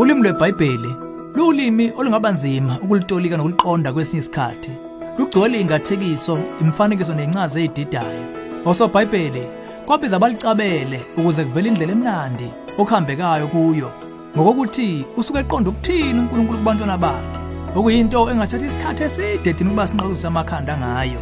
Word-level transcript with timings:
Ulimi 0.00 0.22
lweBhayibheli 0.22 0.96
lulimi 1.34 1.92
olungaba 1.98 2.30
nzima 2.30 2.78
ukulitolika 2.82 3.36
nokuliqonda 3.36 3.92
kwesinye 3.92 4.20
isikhathi. 4.20 4.70
Lugcwele 5.18 5.60
ingathekiso, 5.60 6.38
imifanekiso 6.60 7.14
nencazelo 7.14 7.64
ezididayo. 7.64 8.24
OsoBhayibheli 8.64 9.44
kwabiza 9.86 10.16
abalicabele 10.16 11.00
ukuze 11.18 11.44
kuvele 11.44 11.68
indlela 11.68 11.92
emnandi 11.92 12.48
okuhambekayo 12.78 13.46
kuyo. 13.48 13.90
Ngokokuthi 14.36 15.04
usuke 15.16 15.38
eqonda 15.38 15.70
ukuthini 15.70 16.18
uNkulunkulu 16.20 16.58
kubantwana 16.58 16.98
bakhe. 16.98 17.38
Okuyinto 17.76 18.30
engathatha 18.30 18.66
isikhathi 18.66 19.04
eside 19.04 19.52
thina 19.54 19.70
ukuba 19.70 19.88
sinqakuzisa 19.88 20.28
amakhanda 20.28 20.78
ngayo. 20.78 21.20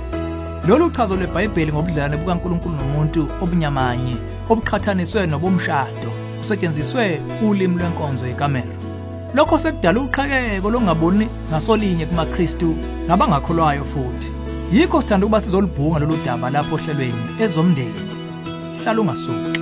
Lolu 0.69 0.91
chazo 0.91 1.17
lweBhayibheli 1.17 1.73
ngobudlelwane 1.73 2.17
bukaNkulunkulu 2.17 2.75
nomuntu 2.77 3.23
obunyamanye 3.43 4.17
obuqhathaniswe 4.51 5.27
nobomshado 5.27 6.18
kusetshenziswe 6.39 7.21
ulimi 7.43 7.79
lwenkonzo 7.79 8.27
yekamero. 8.27 8.73
Lokho 9.35 9.59
sekudala 9.59 10.01
uqhekeko 10.01 10.71
lokungaboni 10.71 11.29
ngasolinye 11.51 12.07
kumaKristu 12.07 12.77
nabangakholwayo 13.09 13.85
futhi. 13.85 14.31
Yikho 14.73 15.01
sithanda 15.01 15.27
ukuba 15.27 15.41
sizolibhunga 15.41 15.99
lolu 15.99 16.17
daba 16.25 16.51
lapho 16.51 16.75
ohlelweni 16.75 17.41
ezomndeni. 17.41 18.03
Hlala 18.85 19.01
ungasuki. 19.01 19.61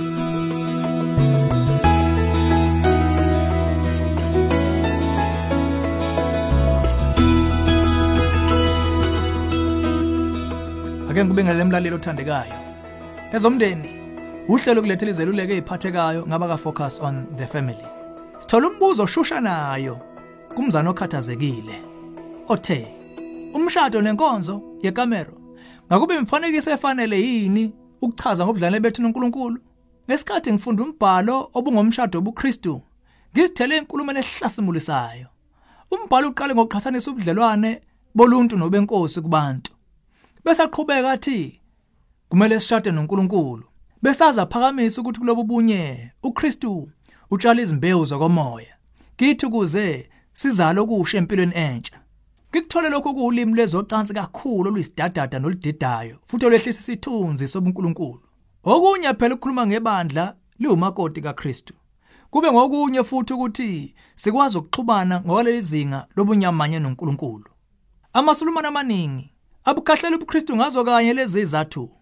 Ake 11.09 11.23
ngikubingelele 11.23 11.61
emlaleli 11.61 11.95
othandekayo. 11.95 12.57
Ezomndeni 13.33 13.96
uhlelo 14.49 14.81
kulethela 14.81 15.11
izeluleko 15.11 15.53
eziphathekayo 15.53 16.27
ngaba 16.27 16.47
ka 16.47 16.57
focus 16.57 16.99
on 16.99 17.25
the 17.37 17.45
family. 17.45 17.87
Sithola 18.39 18.67
umbuzo 18.67 19.03
oshushanayo 19.03 19.99
kumzana 20.55 20.89
okhathazekile. 20.89 21.75
Othe 22.47 22.87
umshado 23.53 24.01
nenkonzo 24.01 24.61
yekamero 24.81 25.33
ngakube 25.87 26.15
imfanekiso 26.15 26.71
efanele 26.71 27.21
yini 27.21 27.73
ukuchaza 28.01 28.45
ngobudlane 28.45 28.79
bethu 28.79 29.01
noNkulunkulu? 29.01 29.59
Ngesikhathi 30.09 30.53
ngifunda 30.53 30.83
umbhalo 30.83 31.49
obungomshado 31.53 32.19
obuKristu, 32.19 32.81
ngizithele 33.33 33.77
enkulumeni 33.77 34.19
ehlasimulisayo. 34.19 35.27
Umbhalo 35.91 36.29
uqale 36.29 36.53
ngokuqhathanisa 36.53 37.11
ubudlelwane 37.11 37.81
boluntu 38.15 38.57
nobenkosi 38.57 39.21
kubantu. 39.21 39.71
Bese 40.43 40.63
aqhubeka 40.63 41.11
athi 41.11 41.61
kumele 42.29 42.59
sishade 42.59 42.91
noNkulunkulu. 42.91 43.63
Besaza 44.01 44.45
phakamisa 44.45 45.01
ukuthi 45.01 45.19
kulobu 45.19 45.43
bunye 45.43 46.11
uKristu 46.23 46.89
utshala 47.31 47.61
izimbewu 47.61 48.05
zokomoya. 48.05 48.73
Kithi 49.15 49.47
kuze 49.47 50.09
sizalo 50.33 50.83
okusha 50.83 51.17
empilweni 51.17 51.55
entsha. 51.55 51.99
Ngikuthole 52.51 52.89
lokho 52.89 53.13
kuulimi 53.13 53.53
lezocansi 53.53 54.13
kakhulu 54.13 54.69
oluyisidadada 54.69 55.39
noludidayo 55.39 56.17
futhi 56.27 56.45
olwehlisa 56.45 56.79
isithunzi 56.79 57.47
sobuNkulunkulu. 57.47 58.21
Okunye 58.63 59.13
phela 59.13 59.35
ukukhuluma 59.35 59.67
ngebandla 59.67 60.35
liwumakoti 60.59 61.21
kaKristu. 61.21 61.73
Kube 62.29 62.51
ngokunye 62.51 63.03
futhi 63.03 63.33
ukuthi 63.33 63.95
sikwazi 64.15 64.57
ukuxhumana 64.57 65.21
ngokwaleli 65.21 65.61
zinga 65.61 66.07
lobunyamanye 66.15 66.79
noNkulunkulu. 66.79 67.49
Amasulumane 68.13 68.67
amaningi 68.67 69.33
abukhahlela 69.63 70.15
ubuKristu 70.15 70.55
ngazo 70.55 70.83
kanye 70.83 71.13
lezi 71.13 71.41
izathu. 71.41 71.96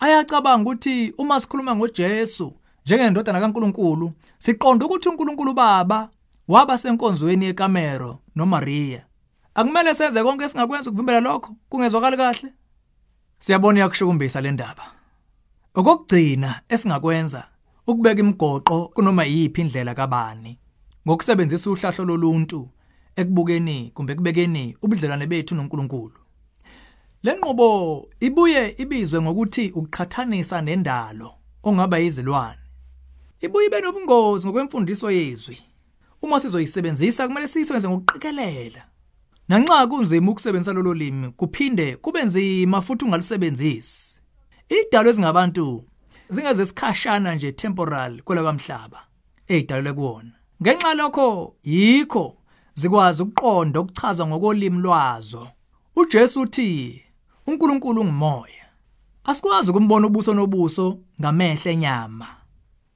Ayacabanga 0.00 0.70
ukuthi 0.70 1.14
uma 1.18 1.40
sikhuluma 1.40 1.76
ngoJesu 1.76 2.52
njengendodana 2.84 3.40
kaNkulunkulu, 3.40 4.12
siqonda 4.38 4.86
ukuthi 4.86 5.08
uNkulunkulu 5.08 5.54
Baba 5.54 6.10
waba 6.48 6.78
senkonzweni 6.78 7.44
yekamero 7.44 8.18
noMaria. 8.36 9.06
Akumele 9.54 9.94
senze 9.94 10.22
konke 10.22 10.44
esingakwenza 10.44 10.90
ukuvimbela 10.90 11.20
lokho 11.20 11.56
kungezwakali 11.68 12.16
kahle. 12.16 12.52
Siyabona 13.38 13.80
yakushukumbisa 13.80 14.40
le 14.40 14.50
ndaba. 14.50 14.84
Okugcina 15.74 16.60
esingakwenza 16.68 17.44
ukubeka 17.86 18.20
imigoqo 18.20 18.88
kunoma 18.94 19.24
yiphi 19.24 19.60
indlela 19.60 19.94
kabani 19.94 20.58
ngokusebenzisa 21.06 21.70
uhlahlo 21.70 22.04
loluntu 22.04 22.68
ekubukeni 23.16 23.90
kumbe 23.94 24.14
kubekeni 24.14 24.76
ubudlelwane 24.82 25.26
bethu 25.26 25.54
noNkulunkulu. 25.54 26.25
Le 27.26 27.34
nqubo 27.34 28.08
ibuye 28.20 28.74
ibizwe 28.78 29.20
ngokuthi 29.22 29.70
ukuqhathanisa 29.70 30.60
nendalo 30.62 31.30
ongaba 31.62 32.00
izilwane. 32.00 32.66
Ibuye 33.40 33.66
ibe 33.66 33.80
nobungozi 33.80 34.46
ngokwemfundiso 34.46 35.10
yezwi. 35.10 35.58
Uma 36.22 36.40
sizoyisebenzisa 36.40 37.28
kumele 37.28 37.48
siyisebenzise 37.48 37.88
ngokuqikelela. 37.88 38.82
Nanxa 39.48 39.86
kunzima 39.86 40.30
ukusebenzisa 40.30 40.72
lolo 40.72 40.94
limi 40.94 41.30
kuphinde 41.30 41.96
kube 41.96 42.24
nzima 42.24 42.82
futhi 42.82 43.04
ungalisebenzisi. 43.04 44.20
Idalo 44.68 45.10
ezingabantu 45.10 45.84
zingeze 46.28 46.66
sikhashana 46.66 47.34
nje 47.34 47.52
temporal 47.52 48.22
kwela 48.22 48.42
kwamhlaba 48.42 49.00
ezidalelwe 49.48 49.92
kuwona. 49.92 50.32
Ngenxa 50.62 50.94
lokho 50.94 51.56
yikho 51.62 52.36
zikwazi 52.74 53.22
ukuqonda 53.22 53.80
ukuchaza 53.80 54.26
ngokolimi 54.26 54.82
lwazo. 54.82 55.48
uJesu 55.96 56.40
uthi 56.40 57.05
uNkulunkulu 57.46 58.00
ungumoya. 58.00 58.66
Asikwazi 59.24 59.70
ukumbona 59.70 60.06
ubuso 60.06 60.34
nobuso 60.34 60.98
ngamehlo 61.20 61.70
enyama. 61.72 62.26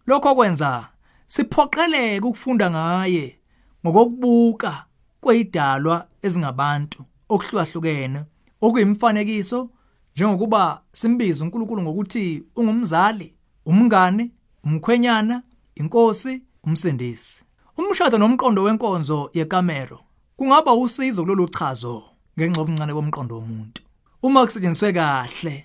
Lokho 0.06 0.34
kwenza 0.34 0.88
siphoqeleke 1.26 2.26
ukufunda 2.26 2.70
ngaye 2.70 3.38
ngokubuka 3.86 4.84
kwezidalwa 5.20 6.06
ezingabantu 6.22 7.04
okuhlukahlukene 7.28 8.20
okuyimfanekiso 8.60 9.70
njengokuba 10.16 10.82
simbiza 10.92 11.44
uNkulunkulu 11.44 11.82
ngokuthi 11.82 12.44
ungumzali, 12.56 13.34
umngane, 13.66 14.30
umkhwenyana, 14.64 15.42
inkosi, 15.74 16.42
umsindisi. 16.64 17.44
Umshado 17.76 18.18
nomqondo 18.18 18.62
wenkonzo 18.62 19.30
yekamero 19.34 19.98
kungaba 20.36 20.74
usizo 20.74 21.22
kulolu 21.22 21.48
chazo 21.48 22.02
ngenxa 22.36 22.60
yobuncane 22.60 22.92
bomqondo 22.92 23.34
womuntu. 23.36 23.82
Uma 24.22 24.44
kusetshenziswe 24.46 24.92
kahle, 24.92 25.64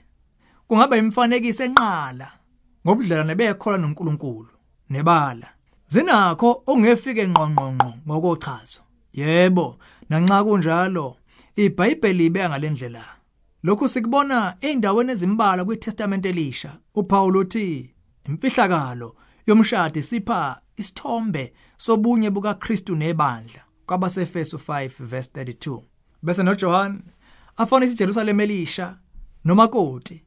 kungaba 0.67 0.97
imfanekiso 0.97 1.63
enqala 1.63 2.27
ngobudlelwane 2.85 3.35
bekhola 3.35 3.77
noNkulunkulu 3.77 4.51
nebala. 4.89 5.47
Zinakho 5.87 6.63
ongefike 6.67 7.27
ngqongqongqo 7.27 7.89
ngokochazo. 8.07 8.81
Yebo, 9.13 9.77
nanxa 10.09 10.43
kunjalo, 10.43 11.17
iBhayibheli 11.63 12.25
ibeka 12.25 12.49
ngalendlela. 12.49 13.03
Lokhu 13.63 13.89
sikubona 13.89 14.55
eindaweni 14.61 15.11
ezimbalwa 15.11 15.65
kwiTestament 15.65 16.25
elisha. 16.25 16.71
uPaul 16.95 17.37
uthi 17.37 17.95
imfihlakalo 18.27 19.15
yomshado 19.47 20.01
sipha 20.01 20.61
isithombe 20.77 21.53
sobunye 21.77 22.29
bukaKristu 22.29 22.95
nebandla 22.95 23.61
kwabasefeso 23.85 24.57
5 24.57 24.89
verse 24.99 25.29
32. 25.33 25.81
Bese 26.23 26.43
noJohn 26.43 27.01
afona 27.57 27.85
isiJerusalem 27.85 28.39
elisha 28.39 28.97
nomakoti 29.45 30.23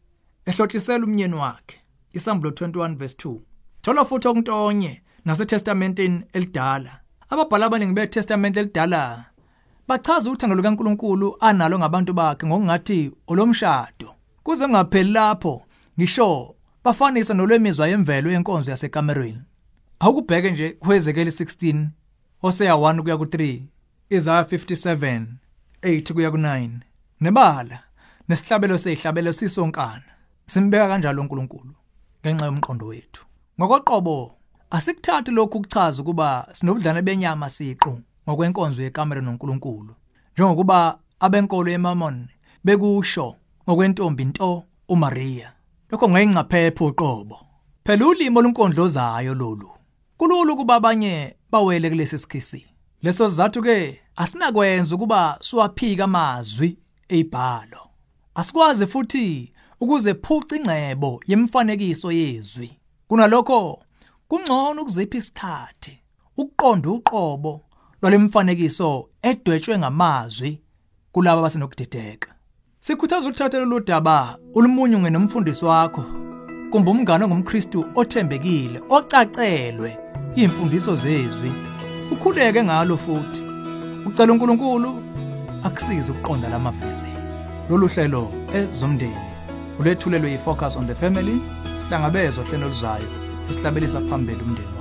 ehlotshisela 0.47 1.05
umnyeni 1.05 1.35
wakhe. 1.35 1.77
Isambulo 2.13 2.51
21 2.51 2.97
verse 2.97 3.17
2. 3.17 3.39
Thola 3.83 4.05
futhi 4.05 4.29
okuntonye 4.29 5.03
naseTestamenteni 5.25 6.23
elidala. 6.33 7.01
Ababhala 7.31 7.67
abaningi 7.67 7.95
beTestament 7.95 8.57
elidala 8.57 9.25
bachaza 9.89 10.31
uthando 10.31 10.57
lukaNkuluNkulu 10.57 11.37
analo 11.41 11.79
ngabantu 11.79 12.13
bakhe 12.13 12.47
ngokungathi 12.47 13.13
olomshado. 13.27 14.15
Kuze 14.43 14.65
kungapheli 14.67 15.13
lapho 15.13 15.63
ngisho 15.99 16.55
bafanisa 16.85 17.35
nolwemizwa 17.35 17.89
yemvelo 17.89 18.31
yenkonzo 18.31 18.71
yasekamerweni. 18.71 19.43
Awukubheke 20.01 20.51
nje 20.51 20.71
kuHezekeli 20.71 21.31
16 21.31 21.87
Hosea 22.39 22.73
1 22.73 23.03
kuya 23.03 23.15
ku3 23.15 23.63
Isaiah 24.11 24.45
57 24.45 25.27
8 25.83 26.13
kuya 26.13 26.31
ku9 26.31 26.88
nebala 27.21 27.79
nesihlabelo 28.29 28.79
sezihlabelo 28.79 29.33
sisonkana 29.33 30.03
simbeka 30.47 30.89
kanjalo 30.89 31.23
uNkulunkulu 31.23 31.75
ngenxa 32.21 32.47
yomqondo 32.47 32.87
wethu. 32.87 33.23
Ngokoqobo 33.61 34.35
asikuthathi 34.71 35.31
lokhu 35.31 35.61
kuchaza 35.61 36.03
ukuba 36.03 36.49
sinobudlane 36.53 37.03
benyama 37.03 37.51
siqu 37.51 37.93
ngokwenkonzo 38.29 38.83
yekamera 38.83 39.21
noNkulunkulu 39.21 39.95
njengokuba 40.33 40.99
abenkolo 41.21 41.71
yeMormon 41.71 42.29
bekusho 42.65 43.37
ngokwentombi 43.65 44.23
into 44.23 44.65
uMaria 44.89 45.53
lokho 45.91 46.09
ngayingcaphepho 46.09 46.87
uqobo. 46.87 47.39
Phela 47.85 48.07
ulimo 48.07 48.41
olunkondlozayo 48.41 49.35
lolu 49.35 49.71
kulula 50.19 50.53
ukuba 50.53 50.75
abanye 50.75 51.37
bawele 51.51 51.91
kulesi 51.91 52.19
sikhisi. 52.19 52.67
Leso 53.03 53.31
sizathu 53.31 53.63
ke 53.63 54.01
asinakwenza 54.17 54.95
ukuba 54.95 55.39
siwaphika 55.41 56.05
amazwi 56.05 56.79
ezibhalo 57.09 57.83
asikwazi 58.35 58.87
futhi 58.87 59.53
ukuze 59.81 60.15
phuca 60.15 60.57
ingcebo 60.57 61.21
yemfanekiso 61.27 62.13
yezwi. 62.13 62.71
Kunalokho 63.09 63.83
kungcono 64.29 64.83
ukuzipha 64.83 65.19
isikhathi 65.19 65.99
ukuqonda 66.37 66.91
uqobo 66.91 67.65
lwalemfanekiso 68.03 69.09
edwetshwe 69.23 69.79
ngamazwi 69.79 70.61
kulabo 71.13 71.41
abasenokudideka 71.41 72.29
sikhuthaza 72.81 73.29
ukuthatha 73.29 73.59
lolu 73.59 73.81
daba 73.81 74.39
ulumunye 74.55 75.11
nomfundisi 75.11 75.65
wakho. 75.65 76.05
Kumbe 76.71 76.91
umngane 76.91 77.25
ongumKristu 77.25 77.85
othembekile 77.95 78.83
ocacelwe 78.89 79.99
imfundiso 80.37 80.97
zezwi. 80.97 81.53
Ukhuleke 82.13 82.65
ngalo 82.65 82.97
futhi. 82.97 83.45
Ucela 84.07 84.33
uNkulunkulu 84.33 85.08
akusize 85.63 86.13
ukuqonda 86.13 86.49
lamavesi 86.49 87.07
lolu 87.71 87.89
hlelo 87.89 88.33
ezomndeni 88.55 89.29
ulethulelwe 89.79 90.31
yifocus 90.31 90.77
on 90.77 90.87
the 90.87 90.95
family 90.95 91.41
sihlangabezwa 91.79 92.45
hlelo 92.45 92.69
luzayo 92.69 93.09
sesihlabelisa 93.47 94.01
phambili 94.01 94.43
umndeni. 94.43 94.78